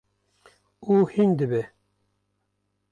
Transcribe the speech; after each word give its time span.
û 0.93 0.93
hîn 1.13 1.31
dibe. 1.39 1.63